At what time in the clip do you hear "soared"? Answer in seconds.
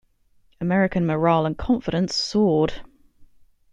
2.15-2.81